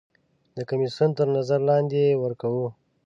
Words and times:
د 0.55 0.57
کمیسیون 0.69 1.09
تر 1.17 1.27
نظر 1.37 1.59
لاندې 1.69 1.97
یې 2.07 2.19
ورکوو. 2.23 2.67